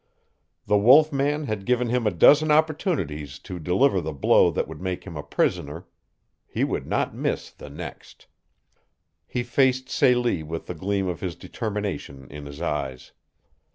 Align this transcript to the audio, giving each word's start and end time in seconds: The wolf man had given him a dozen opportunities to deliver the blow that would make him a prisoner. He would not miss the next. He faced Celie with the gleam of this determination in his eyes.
The 0.65 0.79
wolf 0.79 1.13
man 1.13 1.43
had 1.43 1.63
given 1.63 1.89
him 1.89 2.07
a 2.07 2.09
dozen 2.09 2.49
opportunities 2.49 3.37
to 3.37 3.59
deliver 3.59 4.01
the 4.01 4.11
blow 4.13 4.49
that 4.49 4.67
would 4.67 4.81
make 4.81 5.03
him 5.03 5.15
a 5.15 5.21
prisoner. 5.21 5.85
He 6.47 6.63
would 6.63 6.87
not 6.87 7.13
miss 7.13 7.51
the 7.51 7.69
next. 7.69 8.25
He 9.27 9.43
faced 9.43 9.89
Celie 9.91 10.41
with 10.41 10.65
the 10.65 10.73
gleam 10.73 11.07
of 11.07 11.19
this 11.19 11.35
determination 11.35 12.25
in 12.31 12.47
his 12.47 12.63
eyes. 12.63 13.11